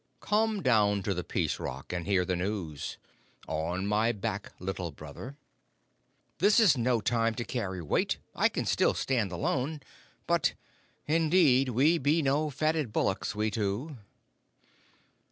[0.19, 2.97] Come down to the Peace Rock and hear the news.
[3.47, 5.35] On my back, Little Brother."
[6.39, 8.17] "This is no time to carry weight.
[8.33, 9.79] I can still stand alone,
[10.25, 10.53] but
[11.05, 13.97] indeed we be no fatted bullocks, we too."